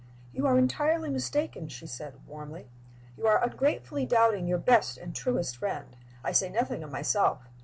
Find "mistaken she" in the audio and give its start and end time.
1.11-1.85